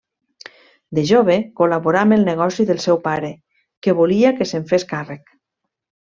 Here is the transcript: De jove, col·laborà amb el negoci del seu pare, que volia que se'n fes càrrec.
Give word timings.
De 0.99 1.03
jove, 1.09 1.35
col·laborà 1.61 2.01
amb 2.05 2.15
el 2.17 2.25
negoci 2.29 2.65
del 2.71 2.81
seu 2.87 2.99
pare, 3.05 3.31
que 3.87 3.95
volia 4.01 4.33
que 4.41 4.49
se'n 4.55 4.67
fes 4.73 4.89
càrrec. 4.97 5.31